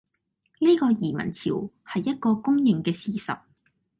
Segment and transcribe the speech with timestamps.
[0.59, 3.39] 呢個移民潮，係一個公認嘅事實